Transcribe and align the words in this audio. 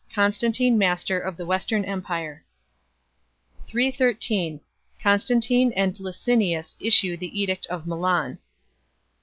Constantino 0.11 0.75
master 0.75 1.19
of 1.19 1.37
the 1.37 1.45
Western 1.45 1.85
empire. 1.85 2.43
313 3.67 4.59
Constantine 4.99 5.71
and 5.75 5.99
Licinius 5.99 6.75
issue 6.79 7.15
the 7.15 7.39
Edict 7.39 7.67
of 7.67 7.85
Milan. 7.85 8.39